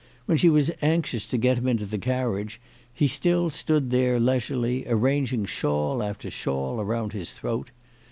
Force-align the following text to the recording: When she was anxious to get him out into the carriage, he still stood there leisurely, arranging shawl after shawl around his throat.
When 0.25 0.35
she 0.35 0.49
was 0.49 0.71
anxious 0.81 1.27
to 1.27 1.37
get 1.37 1.59
him 1.59 1.67
out 1.67 1.71
into 1.73 1.85
the 1.85 1.99
carriage, 1.99 2.59
he 2.91 3.07
still 3.07 3.51
stood 3.51 3.91
there 3.91 4.19
leisurely, 4.19 4.83
arranging 4.87 5.45
shawl 5.45 6.01
after 6.01 6.31
shawl 6.31 6.81
around 6.81 7.13
his 7.13 7.33
throat. 7.33 7.69